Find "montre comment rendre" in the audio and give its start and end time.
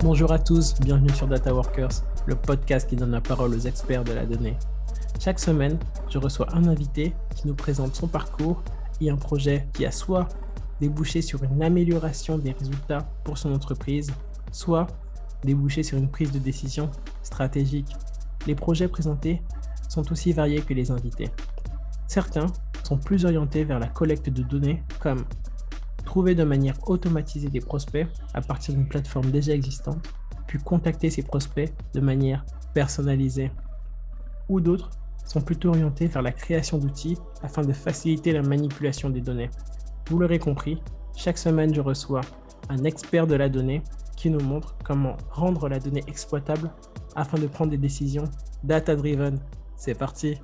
44.38-45.68